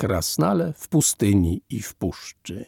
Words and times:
krasnale 0.00 0.72
w 0.76 0.88
pustyni 0.88 1.62
i 1.70 1.82
w 1.82 1.94
puszczy. 1.94 2.64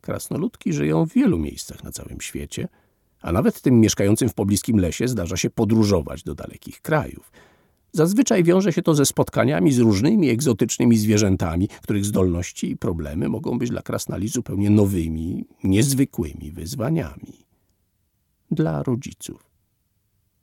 Krasnoludki 0.00 0.72
żyją 0.72 1.06
w 1.06 1.12
wielu 1.12 1.38
miejscach 1.38 1.84
na 1.84 1.92
całym 1.92 2.20
świecie, 2.20 2.68
a 3.22 3.32
nawet 3.32 3.60
tym 3.60 3.80
mieszkającym 3.80 4.28
w 4.28 4.34
pobliskim 4.34 4.78
lesie 4.78 5.08
zdarza 5.08 5.36
się 5.36 5.50
podróżować 5.50 6.22
do 6.22 6.34
dalekich 6.34 6.80
krajów. 6.80 7.32
Zazwyczaj 7.92 8.44
wiąże 8.44 8.72
się 8.72 8.82
to 8.82 8.94
ze 8.94 9.06
spotkaniami 9.06 9.72
z 9.72 9.78
różnymi 9.78 10.28
egzotycznymi 10.28 10.98
zwierzętami, 10.98 11.68
których 11.82 12.04
zdolności 12.04 12.70
i 12.70 12.76
problemy 12.76 13.28
mogą 13.28 13.58
być 13.58 13.70
dla 13.70 13.82
krasnali 13.82 14.28
zupełnie 14.28 14.70
nowymi, 14.70 15.44
niezwykłymi 15.64 16.50
wyzwaniami. 16.50 17.46
Dla 18.50 18.82
rodziców. 18.82 19.51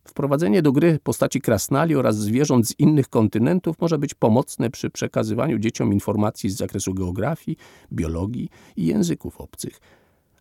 Wprowadzenie 0.10 0.62
do 0.62 0.72
gry 0.72 1.00
postaci 1.04 1.42
krasnali 1.42 1.96
oraz 1.96 2.18
zwierząt 2.18 2.68
z 2.68 2.80
innych 2.80 3.10
kontynentów 3.10 3.80
może 3.82 3.98
być 3.98 4.14
pomocne 4.14 4.70
przy 4.70 4.90
przekazywaniu 4.90 5.60
dzieciom 5.60 5.94
informacji 5.94 6.50
z 6.50 6.58
zakresu 6.58 6.94
geografii, 6.94 7.58
biologii 7.94 8.50
i 8.78 8.86
języków 8.86 9.42
obcych, 9.42 9.80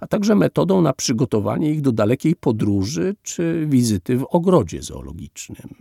a 0.01 0.07
także 0.07 0.35
metodą 0.35 0.83
na 0.83 0.93
przygotowanie 0.93 1.71
ich 1.71 1.81
do 1.81 1.93
dalekiej 1.93 2.37
podróży 2.37 3.17
czy 3.23 3.67
wizyty 3.69 4.17
w 4.17 4.25
ogrodzie 4.25 4.83
zoologicznym. 4.83 5.75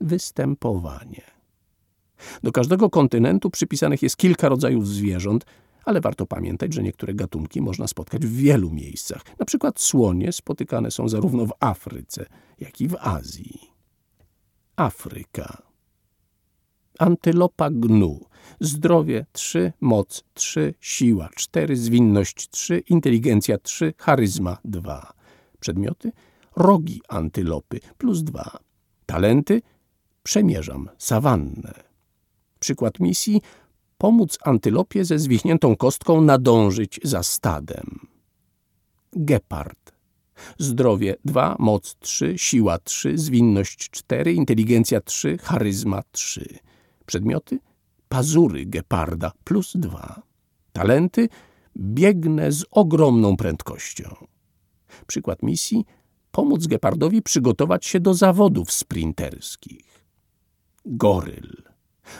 Występowanie. 0.00 1.22
Do 2.42 2.52
każdego 2.52 2.90
kontynentu 2.90 3.50
przypisanych 3.50 4.02
jest 4.02 4.16
kilka 4.16 4.48
rodzajów 4.48 4.88
zwierząt, 4.88 5.44
ale 5.84 6.00
warto 6.00 6.26
pamiętać, 6.26 6.74
że 6.74 6.82
niektóre 6.82 7.14
gatunki 7.14 7.60
można 7.60 7.86
spotkać 7.86 8.26
w 8.26 8.36
wielu 8.36 8.70
miejscach. 8.70 9.22
Na 9.38 9.46
przykład 9.46 9.80
słonie 9.80 10.32
spotykane 10.32 10.90
są 10.90 11.08
zarówno 11.08 11.46
w 11.46 11.52
Afryce, 11.60 12.26
jak 12.58 12.80
i 12.80 12.88
w 12.88 12.96
Azji. 13.00 13.60
Afryka. 14.76 15.62
Antylopa 16.98 17.70
gnu. 17.70 18.20
Zdrowie 18.60 19.26
3, 19.32 19.72
moc 19.80 20.24
3, 20.34 20.74
siła 20.80 21.28
4, 21.36 21.76
zwinność 21.76 22.48
3, 22.50 22.78
inteligencja 22.78 23.58
3, 23.58 23.94
charyzma 23.98 24.58
2. 24.64 25.12
Przedmioty? 25.60 26.12
Rogi 26.56 27.00
antylopy 27.08 27.80
plus 27.98 28.22
2. 28.22 28.58
Talenty? 29.06 29.62
Przemierzam 30.22 30.88
sawannę. 30.98 31.74
Przykład 32.60 33.00
misji 33.00 33.40
pomóc 34.00 34.38
antylopie 34.44 35.04
ze 35.04 35.18
zwichniętą 35.18 35.76
kostką 35.76 36.20
nadążyć 36.20 37.00
za 37.04 37.22
stadem. 37.22 38.08
Gepard. 39.12 39.92
Zdrowie 40.58 41.16
2, 41.24 41.56
moc 41.58 41.96
3, 41.98 42.34
siła 42.38 42.78
3, 42.78 43.18
zwinność 43.18 43.90
4, 43.90 44.32
inteligencja 44.32 45.00
3, 45.00 45.38
charyzma 45.38 46.02
3. 46.12 46.58
Przedmioty? 47.06 47.58
Pazury 48.08 48.66
geparda 48.66 49.32
plus 49.44 49.72
2. 49.74 50.22
Talenty? 50.72 51.28
Biegnę 51.76 52.52
z 52.52 52.64
ogromną 52.70 53.36
prędkością. 53.36 54.14
Przykład 55.06 55.42
misji? 55.42 55.84
Pomóc 56.30 56.66
gepardowi 56.66 57.22
przygotować 57.22 57.86
się 57.86 58.00
do 58.00 58.14
zawodów 58.14 58.72
sprinterskich. 58.72 60.04
Goryl. 60.86 61.69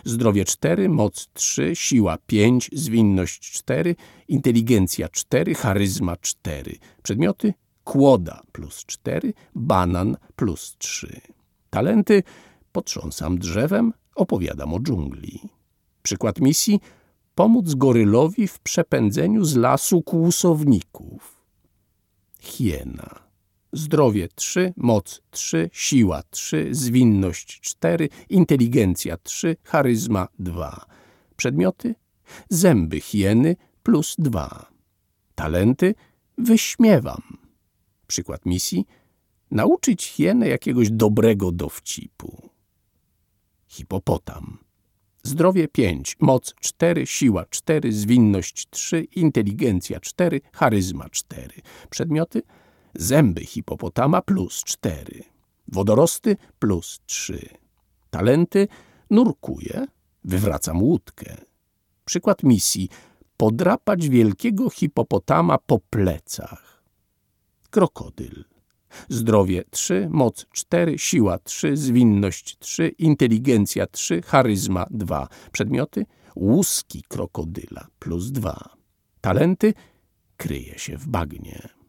Zdrowie 0.04 0.44
4, 0.44 0.88
moc 0.88 1.28
3, 1.32 1.70
siła 1.74 2.18
5, 2.26 2.70
zwinność 2.72 3.40
4, 3.40 3.96
inteligencja 4.28 5.08
4, 5.08 5.54
charyzma 5.54 6.16
4. 6.16 6.78
Przedmioty 7.02 7.54
kłoda 7.84 8.42
plus 8.52 8.84
4, 8.84 9.32
banan 9.54 10.16
plus 10.36 10.76
3. 10.78 11.20
Talenty 11.70 12.22
potrząsam 12.72 13.38
drzewem, 13.38 13.92
opowiadam 14.14 14.74
o 14.74 14.80
dżungli. 14.80 15.40
Przykład 16.02 16.40
misji 16.40 16.80
pomóc 17.34 17.74
gorylowi 17.74 18.48
w 18.48 18.58
przepędzeniu 18.58 19.44
z 19.44 19.56
lasu 19.56 20.02
kłusowników. 20.02 21.44
Hiena. 22.40 23.29
Zdrowie 23.72 24.28
3, 24.34 24.72
moc 24.76 25.22
3, 25.30 25.70
siła 25.72 26.22
3, 26.30 26.68
zwinność 26.70 27.60
4, 27.60 28.08
inteligencja 28.28 29.16
3, 29.16 29.56
charyzma 29.64 30.28
2. 30.38 30.86
Przedmioty? 31.36 31.94
Zęby 32.48 33.00
hieny 33.00 33.56
plus 33.82 34.14
2. 34.18 34.70
Talenty? 35.34 35.94
Wyśmiewam. 36.38 37.22
Przykład 38.06 38.46
misji? 38.46 38.86
Nauczyć 39.50 40.04
hienę 40.04 40.48
jakiegoś 40.48 40.90
dobrego 40.90 41.52
dowcipu. 41.52 42.50
Hipopotam. 43.66 44.58
Zdrowie 45.22 45.68
5, 45.68 46.16
moc 46.20 46.54
4, 46.60 47.06
siła 47.06 47.44
4, 47.50 47.92
zwinność 47.92 48.66
3, 48.70 49.00
inteligencja 49.04 50.00
4, 50.00 50.40
charyzma 50.52 51.08
4. 51.08 51.62
Przedmioty? 51.90 52.42
Zęby 52.94 53.44
hipopotama 53.44 54.22
plus 54.22 54.64
cztery. 54.64 55.24
Wodorosty 55.68 56.36
plus 56.58 57.00
trzy. 57.06 57.48
Talenty 58.10 58.68
nurkuję, 59.10 59.86
wywracam 60.24 60.82
łódkę. 60.82 61.36
Przykład 62.04 62.42
misji 62.42 62.88
podrapać 63.36 64.08
wielkiego 64.08 64.70
hipopotama 64.70 65.58
po 65.58 65.78
plecach. 65.90 66.82
Krokodyl. 67.70 68.44
Zdrowie 69.08 69.64
3, 69.70 70.08
moc 70.10 70.46
4, 70.52 70.98
siła 70.98 71.38
3, 71.38 71.76
zwinność 71.76 72.58
3, 72.58 72.88
inteligencja 72.88 73.86
3, 73.86 74.22
charyzma 74.22 74.86
2. 74.90 75.28
Przedmioty 75.52 76.06
łuski 76.36 77.02
krokodyla 77.08 77.86
plus 77.98 78.30
2. 78.30 78.76
Talenty 79.20 79.74
kryje 80.36 80.78
się 80.78 80.98
w 80.98 81.08
bagnie. 81.08 81.79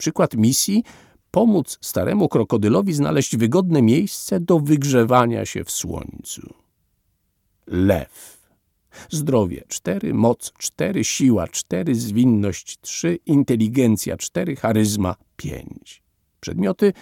Przykład 0.00 0.34
misji 0.34 0.84
pomóc 1.30 1.78
staremu 1.80 2.28
krokodylowi 2.28 2.92
znaleźć 2.92 3.36
wygodne 3.36 3.82
miejsce 3.82 4.40
do 4.40 4.60
wygrzewania 4.60 5.46
się 5.46 5.64
w 5.64 5.70
słońcu. 5.70 6.54
Lew. 7.66 8.40
Zdrowie 9.10 9.64
4, 9.68 10.14
moc 10.14 10.52
4, 10.58 11.04
siła 11.04 11.48
4, 11.48 11.94
zwinność 11.94 12.78
3, 12.80 13.18
inteligencja 13.26 14.16
4, 14.16 14.56
charyzma 14.56 15.16
5. 15.36 16.02
Przedmioty 16.40 16.92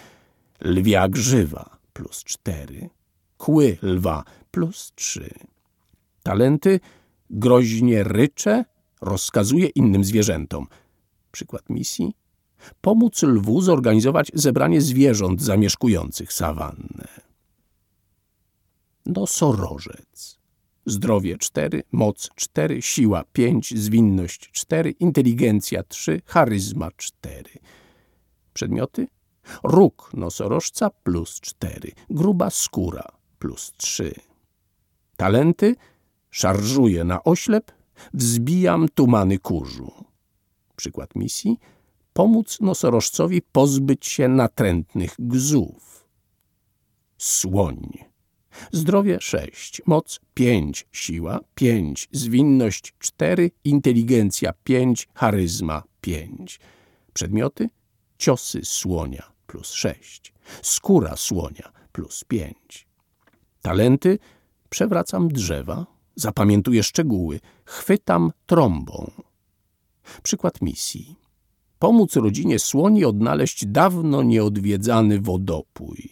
lwia 0.61 1.09
grzywa 1.09 1.77
plus 1.93 2.23
4, 2.23 2.89
kły 3.37 3.77
lwa 3.81 4.23
plus 4.51 4.91
3. 4.95 5.29
Talenty 6.23 6.79
groźnie 7.29 8.03
rycze, 8.03 8.65
rozkazuje 9.01 9.67
innym 9.67 10.03
zwierzętom. 10.03 10.67
Przykład 11.31 11.69
misji 11.69 12.18
pomóc 12.81 13.23
lwu 13.23 13.61
zorganizować 13.61 14.31
zebranie 14.33 14.81
zwierząt 14.81 15.41
zamieszkujących 15.41 16.33
sawannę. 16.33 17.07
Nosorożec. 19.05 20.39
Zdrowie 20.85 21.37
4, 21.37 21.83
moc 21.91 22.29
4, 22.35 22.81
siła 22.81 23.23
5, 23.33 23.73
zwinność 23.77 24.51
4, 24.51 24.91
inteligencja 24.91 25.83
3, 25.83 26.21
charyzma 26.25 26.89
4. 26.97 27.43
Przedmioty? 28.53 29.07
Róg 29.63 30.11
nosorożca 30.13 30.89
plus 30.89 31.39
4, 31.39 31.91
gruba 32.09 32.49
skóra 32.49 33.11
plus 33.39 33.73
3. 33.77 34.13
Talenty? 35.17 35.75
Szarżuję 36.31 37.03
na 37.03 37.23
oślep, 37.23 37.71
wzbijam 38.13 38.89
tumany 38.89 39.39
kurzu. 39.39 39.91
Przykład 40.75 41.15
misji? 41.15 41.59
Pomóc 42.13 42.57
nosorożcowi 42.61 43.41
pozbyć 43.41 44.05
się 44.05 44.27
natrętnych 44.27 45.15
gzów. 45.19 46.07
Słoń. 47.17 48.09
Zdrowie 48.71 49.17
6, 49.21 49.81
moc 49.85 50.19
5, 50.33 50.87
siła 50.91 51.39
5, 51.55 52.09
zwinność 52.11 52.93
4, 52.99 53.51
inteligencja 53.63 54.53
5, 54.63 55.07
charyzma 55.13 55.83
5. 56.01 56.59
Przedmioty? 57.13 57.69
Ciosy 58.17 58.59
słonia 58.63 59.31
plus 59.47 59.71
6, 59.71 60.33
skóra 60.61 61.15
słonia 61.15 61.71
plus 61.91 62.23
5. 62.23 62.87
Talenty? 63.61 64.19
Przewracam 64.69 65.27
drzewa, 65.27 65.85
zapamiętuję 66.15 66.83
szczegóły, 66.83 67.39
chwytam 67.65 68.31
trąbą. 68.45 69.11
Przykład 70.23 70.61
misji 70.61 71.15
pomóc 71.79 72.15
rodzinie 72.15 72.59
słoni 72.59 73.05
odnaleźć 73.05 73.65
dawno 73.65 74.23
nieodwiedzany 74.23 75.19
wodopój. 75.21 76.09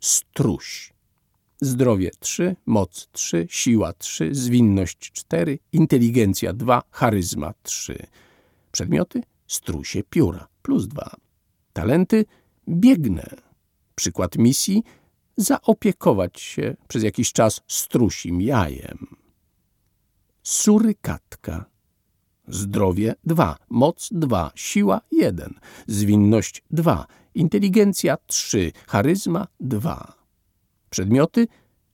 Struś. 0.00 0.92
Zdrowie 1.60 2.10
3, 2.20 2.56
moc 2.66 3.08
3, 3.12 3.46
siła 3.50 3.92
3, 3.92 4.34
zwinność 4.34 4.98
4, 5.12 5.58
inteligencja 5.72 6.52
2, 6.52 6.82
charyzma 6.90 7.54
3. 7.62 8.06
Przedmioty? 8.72 9.22
Strusie 9.46 10.02
pióra 10.10 10.48
plus 10.62 10.86
2. 10.88 11.16
Talenty? 11.72 12.24
Biegnę. 12.68 13.30
Przykład 13.94 14.38
misji? 14.38 14.82
Zaopiekować 15.36 16.40
się 16.40 16.76
przez 16.88 17.02
jakiś 17.02 17.32
czas 17.32 17.60
strusim 17.66 18.40
jajem. 18.40 19.16
Surykatka. 20.42 21.64
Zdrowie 22.48 23.14
2, 23.24 23.56
moc 23.68 24.08
2, 24.12 24.52
siła 24.54 25.00
1, 25.12 25.54
zwinność 25.86 26.62
2, 26.70 27.06
inteligencja 27.34 28.16
3, 28.26 28.72
charyzma 28.86 29.46
2. 29.60 30.14
Przedmioty 30.90 31.46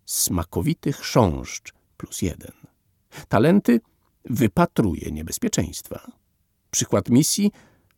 smakowity 0.05 0.93
chrząszcz 0.93 1.73
plus 1.97 2.23
1. 2.23 2.53
Talenty 3.29 3.81
wypatruje 4.25 5.11
niebezpieczeństwa. 5.11 6.13
Przykład 6.71 7.09
misji 7.09 7.51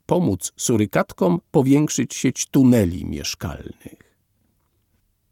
pomóc 0.07 0.53
surykatkom 0.57 1.41
powiększyć 1.51 2.15
sieć 2.15 2.47
tuneli 2.47 3.05
mieszkalnych. 3.05 4.17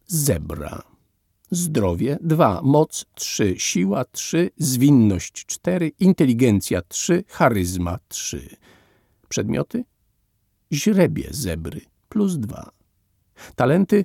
Zebra. 0.07 0.94
Zdrowie 1.55 2.19
2, 2.21 2.61
moc 2.63 3.05
3, 3.15 3.55
siła 3.59 4.05
3, 4.05 4.51
zwinność 4.57 5.33
4, 5.47 5.93
inteligencja 5.99 6.83
3, 6.83 7.25
charyzma 7.29 7.99
3. 8.09 8.57
Przedmioty? 9.29 9.85
Źrebie 10.73 11.29
zebry 11.31 11.81
plus 12.09 12.37
2. 12.37 12.71
Talenty? 13.57 14.05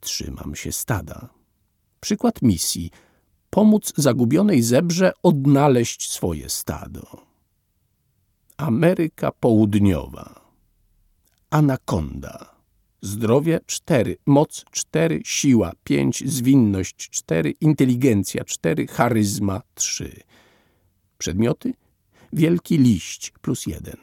Trzymam 0.00 0.54
się 0.54 0.72
stada. 0.72 1.28
Przykład 2.00 2.42
misji. 2.42 2.90
Pomóc 3.50 3.92
zagubionej 3.96 4.62
zebrze 4.62 5.12
odnaleźć 5.22 6.10
swoje 6.10 6.48
stado. 6.48 7.02
Ameryka 8.56 9.32
Południowa. 9.32 10.40
Anakonda. 11.50 12.59
Zdrowie 13.02 13.60
4, 13.66 14.16
moc 14.26 14.64
4, 14.70 15.20
siła 15.24 15.72
5, 15.84 16.22
zwinność 16.26 16.96
4, 17.10 17.50
inteligencja 17.50 18.44
4, 18.44 18.86
charyzma 18.86 19.62
3. 19.74 20.20
Przedmioty? 21.18 21.72
Wielki 22.32 22.78
liść 22.78 23.32
plus 23.40 23.66
1, 23.66 23.96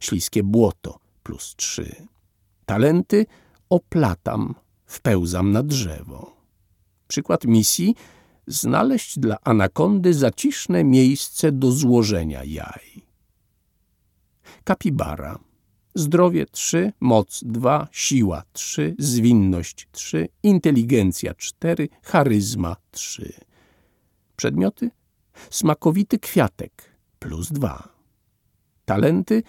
śliskie 0.00 0.42
błoto 0.42 0.98
plus 1.22 1.54
3. 1.56 2.06
Talenty? 2.66 3.26
Oplatam, 3.70 4.54
wpełzam 4.86 5.52
na 5.52 5.62
drzewo. 5.62 6.36
Przykład 7.08 7.44
misji? 7.44 7.94
Znaleźć 8.46 9.18
dla 9.18 9.36
anakondy 9.44 10.14
zaciszne 10.14 10.84
miejsce 10.84 11.52
do 11.52 11.72
złożenia 11.72 12.44
jaj. 12.44 13.06
Kapibara. 14.64 15.45
Zdrowie 15.96 16.46
3, 16.46 16.92
moc 17.00 17.44
2, 17.44 17.88
siła 17.92 18.42
3, 18.52 18.94
zwinność 18.98 19.88
3, 19.92 20.28
inteligencja 20.42 21.34
4, 21.34 21.88
charyzma 22.02 22.76
3. 22.90 23.32
Przedmioty? 24.36 24.90
Smakowity 25.50 26.18
kwiatek 26.18 26.72
plus 27.18 27.52
2. 27.52 27.88
Talenty? 28.84 29.42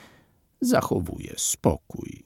Zachowuje 0.62 1.34
spokój. 1.38 2.24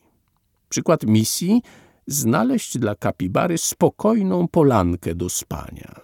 Przykład 0.68 1.02
misji? 1.06 1.62
Znaleźć 2.06 2.78
dla 2.78 2.94
kapibary 2.94 3.58
spokojną 3.58 4.48
polankę 4.48 5.14
do 5.14 5.28
spania. 5.28 6.00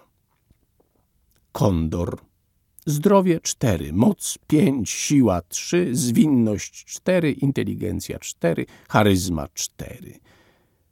Kondor 1.52 2.27
Zdrowie 2.88 3.40
4, 3.40 3.92
moc 3.92 4.38
5, 4.46 4.90
siła 4.90 5.42
3, 5.42 5.88
zwinność 5.92 6.84
4, 6.84 7.32
inteligencja 7.32 8.18
4, 8.18 8.66
charyzma 8.88 9.48
4. 9.54 10.20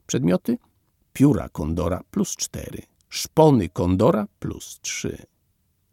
Przedmioty? 0.06 0.58
Pióra 1.12 1.48
kondora 1.48 2.02
plus 2.10 2.36
4, 2.36 2.82
szpony 3.08 3.68
kondora 3.68 4.26
plus 4.38 4.78
3. 4.80 5.26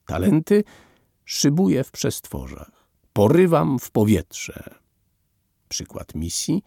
Talenty? 0.05 0.63
Szybuję 1.25 1.83
w 1.83 1.91
przestworzach, 1.91 2.88
porywam 3.13 3.79
w 3.79 3.91
powietrze. 3.91 4.75
Przykład 5.69 6.15
misji? 6.15 6.63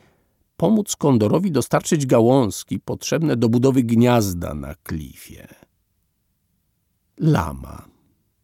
Pomóc 0.57 0.97
kondorowi 0.97 1.53
dostarczyć 1.53 2.07
gałązki 2.07 2.81
potrzebne 2.81 3.37
do 3.37 3.49
budowy 3.49 3.83
gniazda 3.83 4.55
na 4.55 4.75
klifie. 4.75 5.49
Lama 7.19 7.96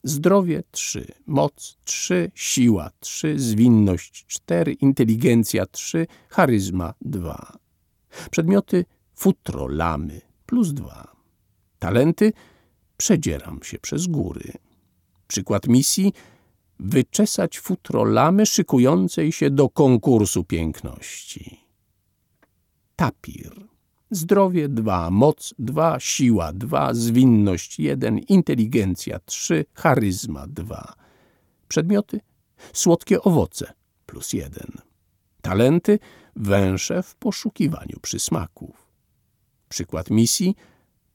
Zdrowie 0.04 0.62
3, 0.70 1.06
moc 1.26 1.76
3, 1.84 2.30
siła 2.34 2.90
3, 3.00 3.38
zwinność 3.38 4.24
4, 4.26 4.72
inteligencja 4.72 5.66
3, 5.66 6.06
charyzma 6.28 6.94
2. 7.00 7.58
Przedmioty 8.30 8.84
futro 9.14 9.66
lamy 9.66 10.20
plus 10.46 10.72
2. 10.72 11.12
Talenty 11.78 12.32
przedzieram 12.96 13.62
się 13.62 13.78
przez 13.78 14.06
góry. 14.06 14.52
Przykład 15.28 15.68
misji 15.68 16.12
wyczesać 16.80 17.60
futro 17.60 18.04
lamy 18.04 18.46
szykującej 18.46 19.32
się 19.32 19.50
do 19.50 19.68
konkursu 19.68 20.44
piękności. 20.44 21.60
Tapir 22.96 23.71
Zdrowie 24.12 24.68
2, 24.68 25.10
moc 25.10 25.54
2, 25.58 26.00
siła 26.00 26.52
2, 26.52 26.94
zwinność 26.94 27.78
1, 27.78 28.18
inteligencja 28.18 29.18
3, 29.18 29.64
charyzma 29.74 30.46
2. 30.46 30.94
Przedmioty? 31.68 32.20
Słodkie 32.72 33.22
owoce 33.22 33.72
plus 34.06 34.32
1. 34.32 34.66
Talenty? 35.42 35.98
Węsze 36.36 37.02
w 37.02 37.14
poszukiwaniu 37.14 38.00
przysmaków. 38.02 38.86
Przykład 39.68 40.10
misji? 40.10 40.56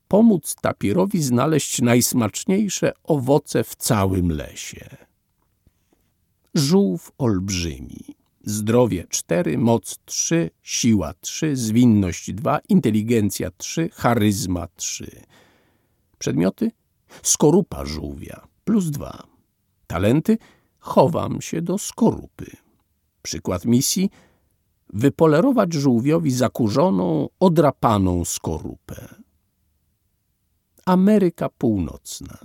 Pomóc 0.07 0.55
tapirowi 0.61 1.23
znaleźć 1.23 1.81
najsmaczniejsze 1.81 2.94
owoce 3.03 3.63
w 3.63 3.75
całym 3.75 4.31
lesie. 4.31 4.97
Żółw 6.55 7.11
olbrzymi 7.17 8.17
zdrowie 8.49 9.05
4, 9.09 9.57
moc 9.57 9.99
3, 10.05 10.49
siła 10.63 11.13
3, 11.13 11.55
zwinność 11.55 12.33
2, 12.33 12.59
inteligencja 12.69 13.51
3, 13.57 13.89
charyzma 13.94 14.67
3. 14.75 15.21
Przedmioty? 16.19 16.71
Skorupa 17.23 17.85
żółwia 17.85 18.47
plus 18.63 18.89
2. 18.89 19.23
Talenty? 19.88 20.38
Chowam 20.79 21.41
się 21.41 21.61
do 21.61 21.77
skorupy. 21.77 22.51
Przykład 23.21 23.65
misji? 23.65 24.09
Wypolerować 24.94 25.73
żółwiowi 25.73 26.31
zakurzoną, 26.31 27.29
odrapaną 27.39 28.25
skorupę. 28.25 29.15
Ameryka 30.85 31.49
Północna. 31.49 32.38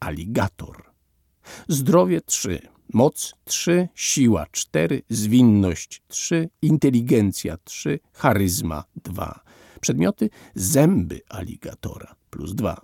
Aligator. 0.00 0.82
Zdrowie 1.68 2.20
3 2.20 2.77
Moc 2.92 3.34
3, 3.44 3.88
siła 3.94 4.46
4, 4.52 5.02
zwinność 5.08 6.02
3, 6.08 6.48
inteligencja 6.62 7.56
3, 7.64 7.98
charyzma 8.12 8.84
2. 9.04 9.40
Przedmioty 9.80 10.30
zęby 10.54 11.20
aligatora 11.28 12.14
plus 12.30 12.54
2. 12.54 12.80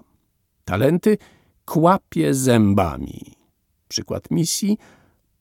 Talenty 0.65 1.19
kłapie 1.65 2.35
zębami. 2.35 3.21
Przykład 3.89 4.31
misji 4.31 4.79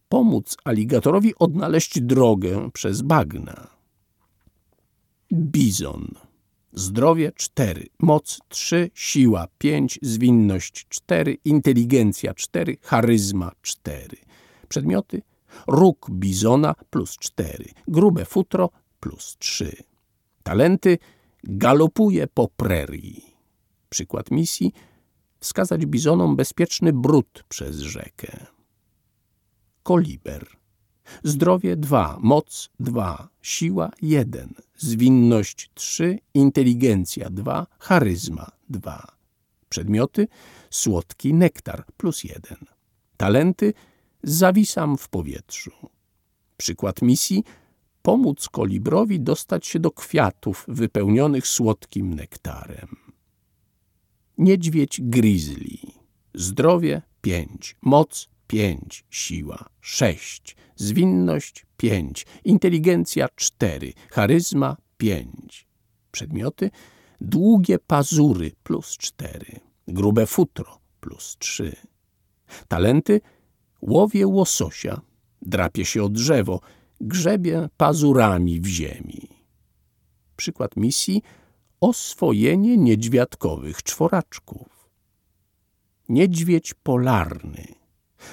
pomóc 0.09 0.57
aligatorowi 0.63 1.35
odnaleźć 1.35 2.01
drogę 2.01 2.69
przez 2.73 3.01
bagna. 3.01 3.67
Bizon 5.33 6.07
Zdrowie 6.75 7.31
4, 7.35 7.87
moc 7.99 8.39
3, 8.49 8.91
siła 8.93 9.47
5, 9.57 9.99
zwinność 10.01 10.85
4, 10.89 11.37
inteligencja 11.45 12.33
4, 12.33 12.77
charyzma 12.81 13.51
4. 13.61 14.17
Przedmioty 14.73 15.21
róg 15.67 16.09
bizona 16.11 16.75
plus 16.89 17.17
4, 17.17 17.65
grube 17.87 18.25
futro 18.25 18.69
plus 18.99 19.35
3. 19.39 19.83
Talenty 20.43 20.97
galopuje 21.43 22.27
po 22.27 22.47
prerii. 22.47 23.35
Przykład 23.89 24.31
misji 24.31 24.73
wskazać 25.39 25.85
bizonom 25.85 26.35
bezpieczny 26.35 26.93
brud 26.93 27.43
przez 27.49 27.79
rzekę. 27.79 28.45
Koliber 29.83 30.47
Zdrowie 31.23 31.75
2, 31.75 32.17
moc 32.21 32.69
2, 32.79 33.29
siła 33.41 33.91
1, 34.01 34.53
zwinność 34.77 35.69
3, 35.73 36.19
inteligencja 36.33 37.29
2, 37.29 37.67
charyzma 37.79 38.51
2. 38.69 39.07
Przedmioty 39.69 40.27
słodki 40.69 41.33
nektar 41.33 41.85
plus 41.97 42.23
1. 42.23 42.57
Talenty 43.17 43.73
zawisam 44.23 44.97
w 44.97 45.09
powietrzu. 45.09 45.71
Przykład 46.57 47.01
misji 47.01 47.43
pomóc 48.01 48.49
kolibrowi 48.49 49.19
dostać 49.19 49.67
się 49.67 49.79
do 49.79 49.91
kwiatów 49.91 50.65
wypełnionych 50.67 51.47
słodkim 51.47 52.13
nektarem. 52.13 52.87
Niedźwiedź 54.37 55.01
grizzly. 55.01 55.77
Zdrowie 56.33 57.01
5, 57.21 57.75
moc 57.81 58.29
5, 58.47 59.05
siła 59.09 59.65
6, 59.81 60.55
zwinność 60.75 61.65
5, 61.77 62.25
inteligencja 62.45 63.27
4, 63.35 63.93
charyzma 64.11 64.77
5. 64.97 65.67
Przedmioty 66.11 66.71
długie 67.21 67.79
pazury 67.79 68.51
plus 68.63 68.97
4, 68.97 69.59
grube 69.87 70.25
futro 70.25 70.79
plus 70.99 71.35
3. 71.39 71.75
Talenty 72.67 73.21
łowię 73.87 74.27
łososia, 74.27 75.01
drapie 75.41 75.85
się 75.85 76.03
o 76.03 76.09
drzewo, 76.09 76.59
grzebie 77.01 77.69
pazurami 77.77 78.61
w 78.61 78.67
ziemi. 78.67 79.27
Przykład 80.35 80.77
misji 80.77 81.21
oswojenie 81.81 82.77
niedźwiadkowych 82.77 83.83
czworaczków. 83.83 84.89
Niedźwiedź 86.09 86.73
polarny. 86.73 87.65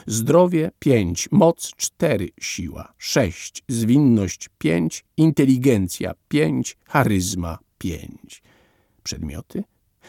Zdrowie 0.06 0.70
5, 0.78 1.28
moc 1.30 1.72
4, 1.76 2.28
siła 2.40 2.94
6, 2.98 3.62
zwinność 3.68 4.48
5, 4.58 5.04
inteligencja 5.16 6.14
5, 6.28 6.76
charyzma 6.86 7.58
5. 7.78 8.42
Przedmioty 9.02 9.64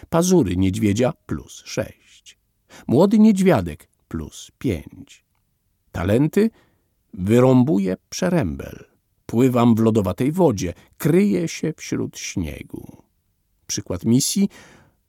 pazury 0.09 0.57
niedźwiedzia 0.57 1.13
plus 1.25 1.63
6. 1.65 2.37
Młody 2.87 3.19
niedźwiadek 3.19 3.87
plus 4.07 4.51
5. 4.57 5.25
Talenty 5.91 6.49
wyrąbuje 7.13 7.97
przerębel. 8.09 8.85
Pływam 9.25 9.75
w 9.75 9.79
lodowatej 9.79 10.31
wodzie, 10.31 10.73
kryję 10.97 11.47
się 11.47 11.73
wśród 11.77 12.17
śniegu. 12.17 13.03
Przykład 13.67 14.05
misji 14.05 14.49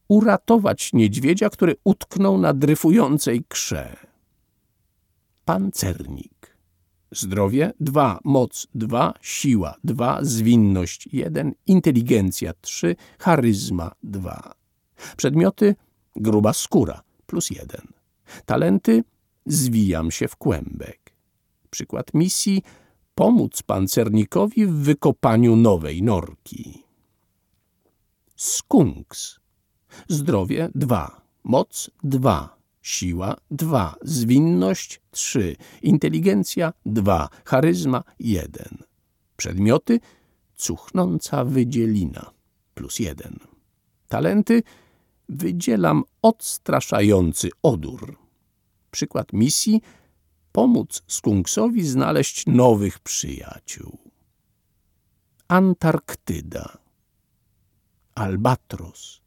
uratować 0.08 0.92
niedźwiedzia, 0.92 1.50
który 1.50 1.76
utknął 1.84 2.38
na 2.38 2.54
dryfującej 2.54 3.44
krze. 3.48 3.96
Pancernik. 5.44 6.56
Zdrowie 7.10 7.72
2, 7.80 8.18
moc 8.24 8.66
2, 8.74 9.14
siła 9.20 9.74
2, 9.84 10.18
zwinność 10.22 11.08
1, 11.12 11.52
inteligencja 11.66 12.52
3, 12.60 12.96
charyzma 13.18 13.92
2. 14.02 14.54
Przedmioty 15.16 15.74
gruba 16.16 16.52
skóra 16.52 17.02
plus 17.26 17.50
1. 17.50 17.80
Talenty 18.46 19.04
zwijam 19.46 20.10
się 20.10 20.28
w 20.28 20.36
kłębek. 20.36 21.12
Przykład 21.70 22.14
misji 22.14 22.62
pomóc 23.14 23.62
pancernikowi 23.62 24.66
w 24.66 24.72
wykopaniu 24.72 25.56
nowej 25.56 26.02
norki. 26.02 26.82
Skunks. 28.36 29.40
Zdrowie 30.08 30.68
2, 30.74 31.22
moc 31.44 31.90
2, 32.02 32.56
siła 32.82 33.36
2, 33.50 33.94
zwinność 34.02 35.00
3, 35.10 35.56
inteligencja 35.82 36.72
2, 36.86 37.28
charyzma 37.44 38.02
1. 38.18 38.78
Przedmioty 39.36 40.00
cuchnąca 40.56 41.44
wydzielina 41.44 42.30
plus 42.74 42.98
1. 42.98 43.38
Talenty 44.08 44.62
wydzielam 45.28 46.04
odstraszający 46.22 47.50
odór. 47.62 48.21
Przykład 48.92 49.32
misji 49.32 49.82
pomóc 50.52 51.02
skunksowi 51.06 51.86
znaleźć 51.86 52.46
nowych 52.46 52.98
przyjaciół. 53.00 53.98
Antarktyda 55.48 56.78
Albatros 58.14 59.22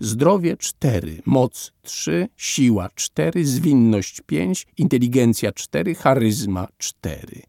Zdrowie 0.00 0.56
4, 0.56 1.22
moc 1.26 1.72
3, 1.82 2.28
siła 2.36 2.88
4, 2.94 3.46
zwinność 3.46 4.20
5, 4.20 4.66
inteligencja 4.78 5.52
4, 5.52 5.94
charyzma 5.94 6.68
4. 6.78 7.42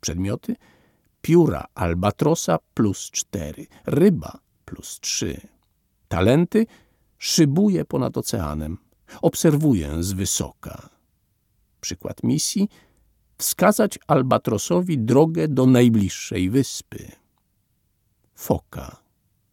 Przedmioty 0.00 0.56
pióra 1.20 1.64
albatrosa 1.74 2.58
plus 2.74 3.10
4, 3.10 3.66
ryba 3.86 4.38
plus 4.64 5.00
3. 5.00 5.40
Talenty 6.08 6.66
szybuje 7.18 7.84
ponad 7.84 8.16
oceanem, 8.16 8.78
obserwuję 9.22 10.02
z 10.02 10.12
wysoka. 10.12 10.93
Przykład 11.84 12.22
misji 12.22 12.68
wskazać 13.38 13.98
albatrosowi 14.06 14.98
drogę 14.98 15.48
do 15.48 15.66
najbliższej 15.66 16.50
wyspy. 16.50 17.12
Foka 18.34 18.96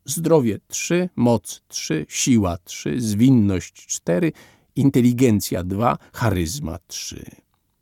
zdrowie 0.05 0.59
3, 0.67 1.09
moc 1.15 1.61
3, 1.67 2.05
siła 2.09 2.57
3, 2.57 3.01
zwinność 3.01 3.73
4, 3.73 4.31
inteligencja 4.75 5.63
2, 5.63 5.97
charyzma 6.13 6.77
3. 6.87 7.25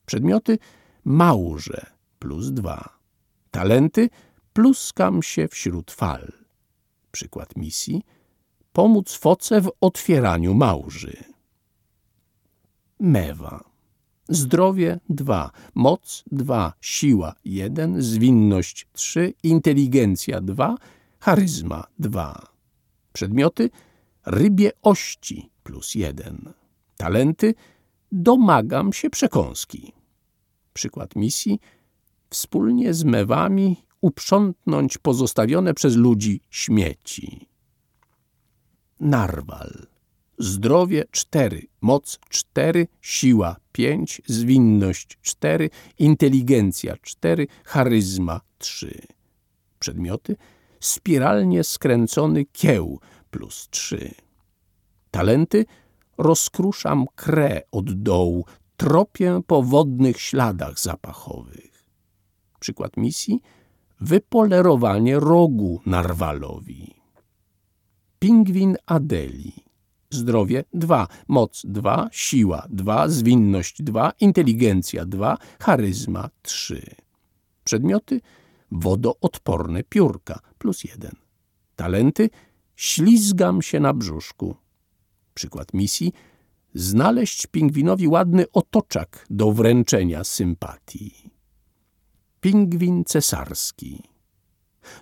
Przedmioty 0.06 0.58
małże 1.06 1.86
plus 2.20 2.51
2. 2.51 3.00
Talenty 3.51 4.10
pluskam 4.53 5.24
się 5.24 5.48
wśród 5.48 5.91
fal. 5.91 6.32
Przykład 7.12 7.56
misji 7.56 8.03
pomóc 8.74 9.13
foce 9.13 9.62
w 9.62 9.72
otwieraniu 9.82 10.53
małży. 10.53 11.24
Mewa. 13.00 13.69
Zdrowie 14.29 15.00
2, 15.09 15.51
moc 15.75 16.24
2, 16.31 16.74
siła 16.81 17.36
1, 17.45 18.01
zwinność 18.01 18.88
3, 18.93 19.33
inteligencja 19.43 20.41
2, 20.41 20.77
charyzma 21.19 21.88
2. 22.00 22.48
Przedmioty 23.13 23.69
rybie 24.25 24.71
ości 24.81 25.50
plus 25.63 25.95
1. 25.95 26.53
Talenty 26.98 27.53
domagam 28.12 28.93
się 28.93 29.09
przekąski. 29.09 29.93
Przykład 30.74 31.15
misji 31.15 31.59
wspólnie 32.29 32.93
z 32.93 33.03
mewami 33.03 33.83
uprzątnąć 34.01 34.98
pozostawione 34.98 35.74
przez 35.74 35.95
ludzi 35.95 36.41
śmieci. 36.50 37.48
Narwal. 39.00 39.88
Zdrowie 40.39 41.03
4, 41.12 41.67
moc 41.81 42.19
4, 42.29 42.88
siła 43.01 43.55
5, 43.72 44.22
zwinność 44.25 45.17
4, 45.22 45.69
inteligencja 46.00 46.98
4, 47.01 47.48
charyzma 47.65 48.41
3. 48.58 49.01
Przedmioty 49.79 50.36
spiralnie 50.79 51.63
skręcony 51.63 52.46
kieł 52.46 53.00
plus 53.31 53.67
3. 53.69 54.13
Talenty 55.12 55.65
rozkruszam 56.17 57.05
krę 57.15 57.62
od 57.72 57.93
dołu, 58.03 58.46
tropię 58.77 59.41
po 59.48 59.63
wodnych 59.63 60.22
śladach 60.22 60.79
zapachowych. 60.79 61.86
Przykład 62.60 62.98
misji 62.98 63.41
wypolerowanie 64.01 65.19
rogu 65.19 65.81
narwalowi. 65.86 66.96
Pingwin 68.19 68.77
Adeli. 68.86 69.69
Zdrowie 70.12 70.63
2, 70.74 71.08
moc 71.28 71.62
2, 71.66 72.10
siła 72.12 72.68
2, 72.70 73.10
zwinność 73.10 73.84
2, 73.84 74.12
inteligencja 74.20 75.06
2, 75.06 75.38
charyzma 75.60 76.30
3. 76.42 76.96
Przedmioty 77.63 78.22
wodoodporne 78.72 79.84
piórka 79.84 80.39
plus 80.58 80.84
jeden. 80.84 81.12
Talenty 81.75 82.30
ślizgam 82.75 83.62
się 83.62 83.80
na 83.80 83.94
brzuszku. 83.94 84.56
Przykład 85.34 85.74
misji 85.74 86.13
znaleźć 86.74 87.48
pingwinowi 87.48 88.08
ładny 88.08 88.46
otoczak 88.54 89.25
do 89.30 89.51
wręczenia 89.51 90.24
sympatii. 90.24 91.30
Pingwin 92.42 93.04
cesarski. 93.04 94.09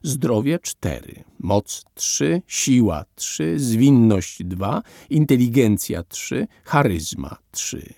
Zdrowie 0.04 0.60
4, 0.60 1.24
moc 1.40 1.84
3, 1.94 2.42
siła 2.48 3.06
3, 3.16 3.60
zwinność 3.60 4.44
2, 4.44 4.82
inteligencja 5.10 6.04
3, 6.04 6.48
charyzma 6.64 7.38
3. 7.52 7.94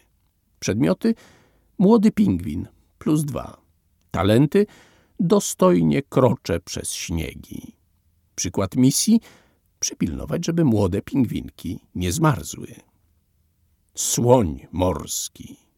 Przedmioty 0.60 1.16
młody 1.78 2.12
pingwin 2.12 2.68
plus 3.00 3.24
2. 3.26 3.62
Talenty 4.12 4.66
dostojnie 5.20 6.02
kroczę 6.02 6.60
przez 6.60 6.94
śniegi. 6.94 7.76
Przykład 8.36 8.76
misji 8.76 9.22
przypilnować, 9.80 10.46
żeby 10.46 10.66
młode 10.66 11.02
pingwinki 11.02 11.80
nie 11.96 12.12
zmarzły. 12.12 12.76
Słoń 13.96 14.68
morski. 14.72 15.69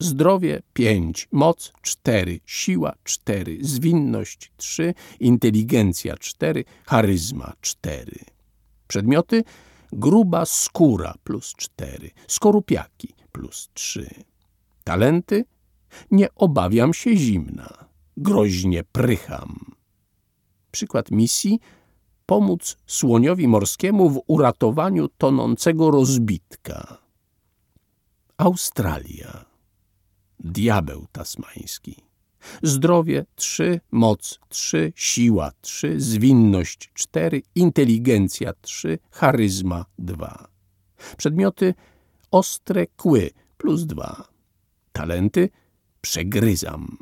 Zdrowie 0.00 0.62
5, 0.72 1.28
moc 1.32 1.72
4, 1.82 2.40
siła 2.46 2.94
4, 3.04 3.58
zwinność 3.60 4.52
3, 4.56 4.94
inteligencja 5.20 6.16
4, 6.16 6.64
charyzma 6.86 7.52
4. 7.60 8.24
Przedmioty 8.88 9.44
gruba 9.92 10.46
skóra 10.46 11.14
plus 11.24 11.54
4, 11.56 12.10
skorupiaki 12.26 13.14
plus 13.32 13.68
3. 13.74 14.10
Talenty 14.84 15.44
nie 16.10 16.34
obawiam 16.34 16.94
się 16.94 17.16
zimna 17.16 17.88
groźnie 18.18 18.84
prycham. 18.84 19.74
Przykład 20.70 21.10
misji 21.10 21.60
pomóc 22.26 22.76
słoniowi 22.86 23.48
morskiemu 23.48 24.10
w 24.10 24.22
uratowaniu 24.26 25.08
tonącego 25.08 25.90
rozbitka. 25.90 26.98
Australia. 28.36 29.47
Diabeł 30.40 31.06
tasmański. 31.12 31.96
Zdrowie 32.62 33.26
3, 33.34 33.80
moc 33.90 34.40
3, 34.48 34.92
siła 34.96 35.52
3, 35.60 36.00
zwinność 36.00 36.90
4, 36.94 37.42
inteligencja 37.54 38.52
3, 38.60 38.98
charyzma 39.10 39.84
2. 39.98 40.48
Przedmioty 41.16 41.74
ostre 42.30 42.86
kły 42.86 43.30
plus 43.56 43.84
2. 43.84 44.28
Talenty 44.92 45.48
przegryzam. 46.00 46.96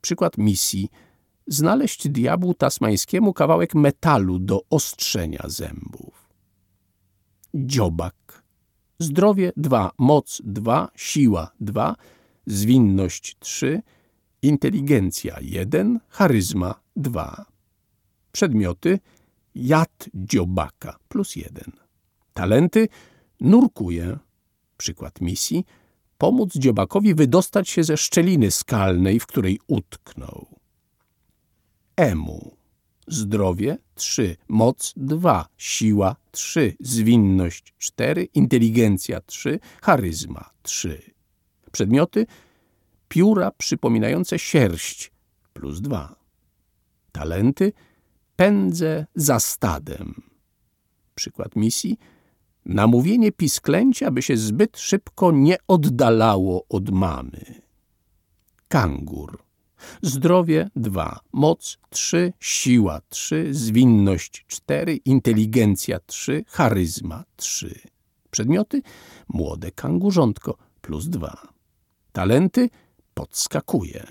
Przykład 0.00 0.38
misji 0.38 0.88
znaleźć 1.46 2.08
diabłu 2.08 2.54
tasmańskiemu 2.54 3.32
kawałek 3.32 3.74
metalu 3.74 4.38
do 4.38 4.62
ostrzenia 4.70 5.42
zębów. 5.46 6.28
Dziobak. 7.54 8.42
Zdrowie 8.98 9.52
2, 9.56 9.90
moc 9.98 10.42
2, 10.44 10.88
siła 10.96 11.50
2, 11.60 11.94
zwinność 12.48 13.36
3, 13.38 13.82
inteligencja 14.42 15.36
1, 15.40 16.00
charyzma 16.08 16.80
2. 16.96 17.46
Przedmioty 18.32 18.98
jad 19.54 20.08
dziobaka 20.14 20.98
plus 21.08 21.36
1. 21.36 21.72
Talenty 22.34 22.88
nurkuje. 23.40 24.18
Przykład 24.76 25.20
misji 25.20 25.64
pomóc 26.18 26.52
dziobakowi 26.54 27.14
wydostać 27.14 27.68
się 27.68 27.84
ze 27.84 27.96
szczeliny 27.96 28.50
skalnej, 28.50 29.20
w 29.20 29.26
której 29.26 29.60
utknął. 29.66 30.46
Emu. 31.96 32.56
Zdrowie 33.06 33.78
3, 33.94 34.36
moc 34.48 34.94
2, 34.96 35.48
siła 35.56 36.16
3, 36.30 36.76
zwinność 36.80 37.74
4, 37.78 38.24
inteligencja 38.24 39.20
3, 39.20 39.60
charyzma 39.82 40.50
3. 40.62 41.17
Przedmioty 41.72 42.26
pióra 43.08 43.50
przypominające 43.50 44.38
sierść 44.38 45.12
plus 45.52 45.80
2. 45.80 46.16
Talenty 47.12 47.72
pędzę 48.36 49.06
za 49.14 49.40
stadem. 49.40 50.22
Przykład 51.14 51.56
misji 51.56 51.98
namówienie 52.64 53.32
pisklęcia, 53.32 54.10
by 54.10 54.22
się 54.22 54.36
zbyt 54.36 54.78
szybko 54.78 55.32
nie 55.32 55.56
oddalało 55.68 56.64
od 56.68 56.90
mamy. 56.90 57.62
Kangur. 58.68 59.38
Zdrowie 60.02 60.70
2, 60.76 61.20
moc 61.32 61.78
3, 61.90 62.32
siła 62.40 63.00
3, 63.08 63.54
zwinność 63.54 64.44
4, 64.48 64.96
inteligencja 64.96 65.98
3, 66.06 66.44
charyzma 66.48 67.24
3. 67.36 67.80
Przedmioty 68.30 68.82
młode 69.28 69.70
kangurzątko 69.70 70.56
plus 70.80 71.08
2. 71.08 71.57
Talenty 72.12 72.68
podskakuje. 73.14 74.06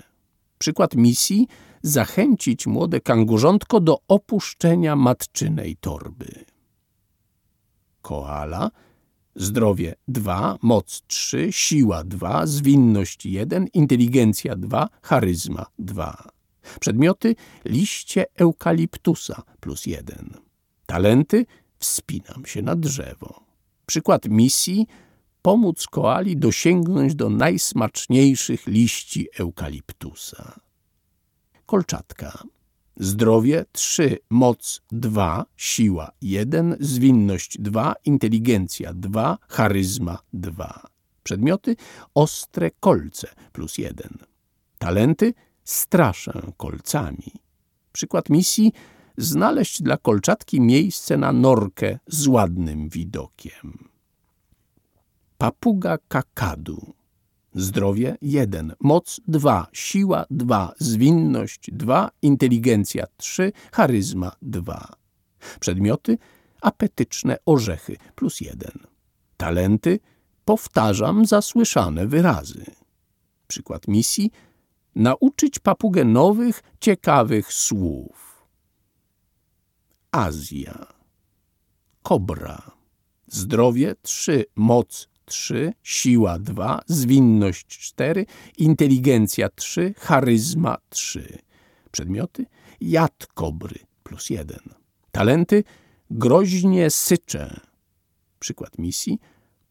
Przykład 0.58 0.94
misji 0.94 1.48
zachęcić 1.82 2.66
młode 2.66 3.00
kangurzątko 3.00 3.80
do 3.80 3.98
opuszczenia 4.08 4.96
matczynej 4.96 5.76
torby. 5.76 6.44
Koala 8.02 8.70
zdrowie 9.34 9.94
2, 10.08 10.58
moc 10.62 11.02
3, 11.06 11.48
siła 11.52 12.04
2, 12.04 12.46
zwinność 12.46 13.26
1, 13.26 13.66
inteligencja 13.74 14.56
2, 14.56 14.88
charyzma 15.02 15.66
2. 15.78 16.28
Przedmioty 16.80 17.34
liście 17.64 18.26
eukaliptusa 18.36 19.42
plus 19.60 19.86
1. 19.86 20.34
Talenty 20.86 21.46
wspinam 21.78 22.46
się 22.46 22.62
na 22.62 22.76
drzewo. 22.76 23.40
Przykład 23.86 24.28
misji 24.28 24.86
pomóc 25.42 25.86
koali 25.86 26.36
dosięgnąć 26.36 27.14
do 27.14 27.30
najsmaczniejszych 27.30 28.66
liści 28.66 29.28
eukaliptusa. 29.38 30.60
Kolczatka 31.66 32.42
Zdrowie 33.00 33.64
3, 33.72 34.18
moc 34.30 34.80
2, 34.92 35.46
siła 35.56 36.10
1, 36.22 36.76
zwinność 36.80 37.58
2, 37.58 37.94
inteligencja 38.04 38.94
2, 38.94 39.38
charyzma 39.48 40.18
2. 40.32 40.82
Przedmioty 41.22 41.76
ostre 42.14 42.70
kolce 42.80 43.28
plus 43.52 43.78
1. 43.78 44.18
Talenty 44.78 45.34
straszę 45.64 46.32
kolcami. 46.56 47.32
Przykład 47.92 48.30
misji 48.30 48.72
znaleźć 49.16 49.82
dla 49.82 49.96
kolczatki 49.96 50.60
miejsce 50.60 51.16
na 51.16 51.32
norkę 51.32 51.98
z 52.06 52.26
ładnym 52.26 52.88
widokiem. 52.88 53.88
Papuga 55.38 55.98
kakadu 56.08 56.94
zdrowie 57.54 58.16
1, 58.22 58.72
moc 58.80 59.20
2, 59.28 59.66
siła 59.72 60.24
2, 60.30 60.72
zwinność 60.78 61.70
2, 61.72 62.10
inteligencja 62.22 63.06
3, 63.16 63.52
charyzma 63.72 64.32
2. 64.42 64.88
Przedmioty 65.60 66.18
apetyczne 66.60 67.36
orzechy 67.46 67.96
plus 68.14 68.40
1. 68.40 68.70
Talenty 69.36 70.00
powtarzam 70.44 71.26
zasłyszane 71.26 72.06
wyrazy. 72.06 72.64
Przykład 73.48 73.88
misji 73.88 74.30
nauczyć 74.94 75.58
papugę 75.58 76.04
nowych, 76.04 76.62
ciekawych 76.80 77.52
słów. 77.52 78.46
Azja. 80.10 80.86
Kobra. 82.02 82.70
Zdrowie 83.26 83.94
3, 84.02 84.44
moc 84.56 85.08
3, 85.28 85.72
siła 85.82 86.38
2, 86.38 86.80
zwinność 86.86 87.66
4, 87.66 88.26
inteligencja 88.58 89.48
3, 89.48 89.94
charyzma 89.98 90.76
3. 90.88 91.38
Przedmioty 91.90 92.46
jad 92.80 93.26
kobry 93.34 93.78
plus 94.02 94.30
1. 94.30 94.58
Talenty 95.12 95.64
groźnie 96.10 96.90
sycze. 96.90 97.60
Przykład 98.38 98.78
misji 98.78 99.18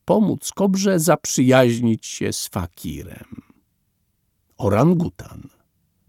pomóc 0.05 0.51
kobrze 0.51 0.99
zaprzyjaźnić 0.99 2.05
się 2.05 2.33
z 2.33 2.47
fakirem. 2.47 3.41
Orangutan. 4.57 5.49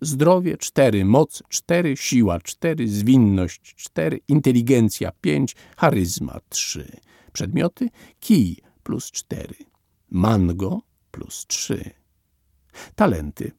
Zdrowie 0.01 0.57
4, 0.57 1.05
moc 1.05 1.43
4, 1.49 1.97
siła 1.97 2.41
4, 2.41 2.89
zwinność 2.89 3.75
4, 3.75 4.21
inteligencja 4.29 5.13
5, 5.21 5.57
charyzma 5.77 6.39
3. 6.49 7.01
Przedmioty 7.33 7.89
kij 8.21 8.57
plus 8.89 9.11
4, 9.11 9.55
mango 10.11 10.83
plus 11.11 11.47
3. 11.47 11.91
Talenty. 12.95 13.53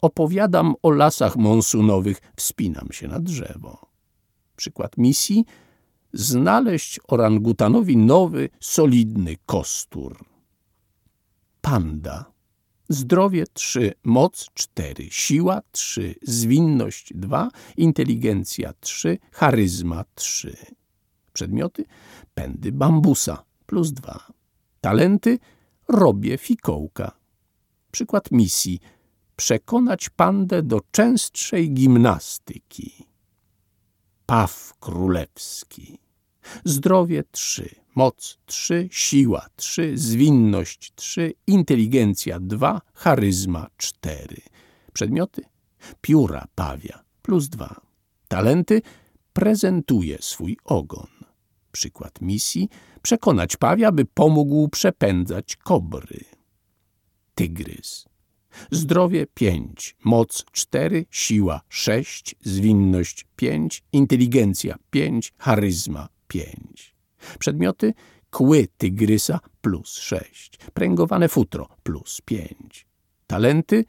Opowiadam 0.00 0.74
o 0.82 0.90
lasach 0.90 1.36
monsunowych, 1.36 2.20
wspinam 2.36 2.88
się 2.92 3.08
na 3.08 3.20
drzewo. 3.20 3.86
Przykład 4.56 4.98
misji 4.98 5.44
znaleźć 6.12 7.00
orangutanowi 7.08 7.96
nowy, 7.96 8.48
solidny 8.60 9.36
kostur. 9.46 10.24
Panda. 11.60 12.32
Zdrowie 12.88 13.44
3, 13.52 13.92
moc 14.04 14.48
4, 14.54 15.08
siła 15.10 15.60
3, 15.72 16.14
zwinność 16.22 17.12
2, 17.14 17.48
inteligencja 17.76 18.72
3, 18.80 19.18
charyzma 19.32 20.04
3. 20.14 20.56
Przedmioty 21.32 21.84
pędy 22.34 22.72
bambusa 22.72 23.44
plus 23.66 23.92
2. 23.92 24.43
Talenty 24.84 25.38
robię 25.88 26.38
fikołka. 26.38 27.18
Przykład 27.90 28.30
misji 28.30 28.80
przekonać 29.36 30.10
pandę 30.10 30.62
do 30.62 30.80
częstszej 30.90 31.70
gimnastyki. 31.74 33.06
Paw 34.26 34.74
królewski. 34.80 35.98
Zdrowie 36.64 37.24
3, 37.30 37.74
moc 37.94 38.38
3, 38.46 38.88
siła 38.90 39.46
3, 39.56 39.98
zwinność 39.98 40.92
3, 40.94 41.32
inteligencja 41.46 42.40
2, 42.40 42.80
charyzma 42.94 43.66
4. 43.76 44.36
Przedmioty 44.92 45.42
pióra 46.00 46.46
pawia 46.54 47.04
plus 47.22 47.48
2. 47.48 47.80
Talenty 48.28 48.82
prezentuje 49.32 50.18
swój 50.20 50.56
ogon. 50.64 51.13
Przykład 51.74 52.20
misji 52.20 52.68
przekonać 53.02 53.56
pawia, 53.56 53.92
by 53.92 54.04
pomógł 54.04 54.68
przepędzać 54.68 55.56
kobry. 55.56 56.24
Tygrys. 57.34 58.04
Zdrowie 58.70 59.26
5, 59.34 59.96
moc 60.04 60.44
4, 60.52 61.06
siła 61.10 61.60
6, 61.68 62.34
zwinność 62.40 63.26
5, 63.36 63.82
inteligencja 63.92 64.76
5, 64.90 65.32
charyzma 65.38 66.08
5. 66.28 66.94
Przedmioty 67.38 67.94
kły 68.30 68.68
tygrysa 68.78 69.40
plus 69.60 69.94
6, 69.94 70.58
pręgowane 70.74 71.28
futro 71.28 71.68
plus 71.82 72.20
5. 72.24 72.86
Talenty 73.26 73.84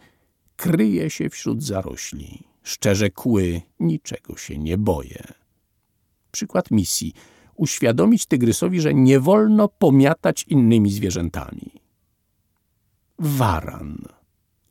kryje 0.56 1.10
się 1.10 1.30
wśród 1.30 1.64
zarośli. 1.64 2.44
Szczerze 2.64 3.10
kły, 3.10 3.62
niczego 3.80 4.38
się 4.38 4.58
nie 4.58 4.78
boję. 4.78 5.24
Przykład 6.32 6.72
misji 6.72 7.14
uświadomić 7.56 8.26
tygrysowi, 8.26 8.82
że 8.82 8.94
nie 8.94 9.20
wolno 9.20 9.68
pomiatać 9.68 10.46
innymi 10.48 10.92
zwierzętami. 10.92 11.72
Waran. 13.20 13.98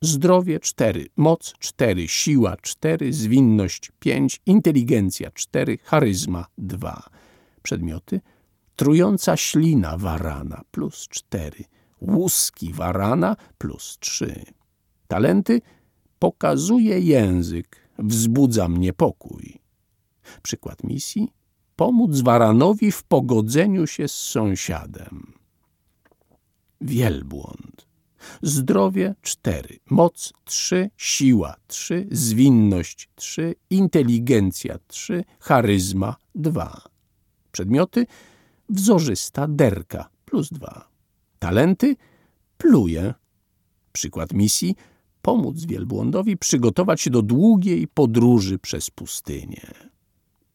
Zdrowie 0.01 0.59
4, 0.59 1.05
moc 1.17 1.53
4, 1.59 2.07
siła 2.07 2.57
4, 2.57 3.13
zwinność 3.13 3.91
5, 3.99 4.41
inteligencja 4.45 5.31
4, 5.31 5.77
charyzma 5.83 6.45
2. 6.57 7.09
Przedmioty 7.63 8.21
trująca 8.75 9.37
ślina 9.37 9.97
warana 9.97 10.61
plus 10.71 11.07
4, 11.07 11.63
łuski 12.01 12.73
warana 12.73 13.35
plus 13.57 13.97
3. 13.99 14.45
Talenty 15.07 15.61
pokazuje 16.19 16.99
język, 16.99 17.89
wzbudza 17.99 18.67
mnie 18.67 18.93
pokój. 18.93 19.59
Przykład 20.41 20.83
misji 20.83 21.33
pomóc 21.75 22.21
Waranowi 22.21 22.91
w 22.91 23.03
pogodzeniu 23.03 23.87
się 23.87 24.07
z 24.07 24.15
sąsiadem. 24.15 25.33
Wielbłąd. 26.81 27.87
Zdrowie 28.41 29.15
4, 29.21 29.79
moc 29.89 30.33
3, 30.43 30.89
siła 30.97 31.55
3, 31.67 32.07
zwinność 32.11 33.09
3, 33.15 33.55
inteligencja 33.69 34.79
3, 34.87 35.23
charyzma 35.39 36.15
2. 36.35 36.81
Przedmioty 37.51 38.05
wzorzysta 38.69 39.47
derka 39.47 40.09
plus 40.25 40.49
2. 40.49 40.89
Talenty 41.39 41.95
pluje. 42.57 43.13
Przykład 43.91 44.33
misji 44.33 44.75
pomóc 45.21 45.65
wielbłądowi 45.65 46.37
przygotować 46.37 47.01
się 47.01 47.09
do 47.09 47.21
długiej 47.21 47.87
podróży 47.87 48.59
przez 48.59 48.89
pustynię. 48.89 49.94